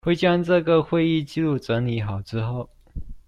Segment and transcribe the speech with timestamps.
[0.03, 2.71] 會將這個會議紀錄整理好之後